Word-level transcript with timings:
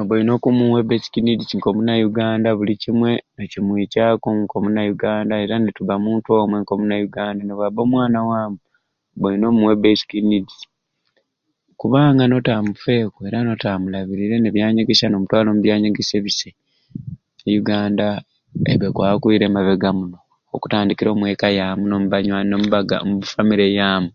Oba 0.00 0.12
olina 0.14 0.32
okumuwa 0.36 0.78
e 0.82 0.86
besiki 0.88 1.20
nidizi 1.22 1.56
k'omuna 1.62 1.92
Yuganda 2.02 2.48
buli 2.58 2.74
kimwe 2.82 3.10
okukimwikyaku 3.40 4.28
k'omuna 4.50 4.80
Yuganda 4.88 5.34
era 5.44 5.54
netubba 5.60 5.94
omuntu 5.96 6.28
omwe 6.42 6.58
k'omuna 6.68 6.94
Yuganda 7.02 7.40
nebwabba 7.44 7.80
omwana 7.84 8.18
waamu 8.28 8.58
obba 9.14 9.26
olina 9.28 9.46
omuwa 9.48 9.74
besiki 9.82 10.18
nidizi 10.28 10.66
kubanga 11.80 12.22
n'otamufeeku 12.26 13.18
era 13.28 13.38
n'otamulabirire 13.42 14.36
n'ebyanyegeesya 14.40 15.06
n'omutwala 15.08 15.48
omu 15.50 15.60
byanyegesya 15.64 16.14
ebisai 16.18 16.52
e 17.46 17.48
Yuganda 17.54 18.06
ebba 18.72 18.86
ekwab'okwira 18.88 19.44
emabega 19.46 19.90
muno 19.98 20.18
okutandikira 20.54 21.08
omweka 21.10 21.48
yaamu 21.58 21.84
n'omubanywani 21.86 22.50
omubbaga 22.56 22.96
omu 23.04 23.16
famire 23.32 23.66
yaamu. 23.78 24.10